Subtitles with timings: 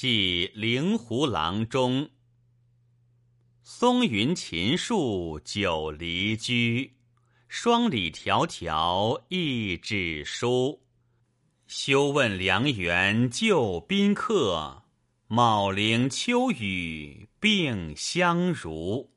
[0.00, 2.08] 寄灵狐郎中。
[3.64, 6.94] 松云秦树久离居，
[7.48, 10.84] 双鲤迢迢一纸书。
[11.66, 14.84] 休问良缘旧宾客，
[15.26, 19.10] 卯陵秋雨并相如。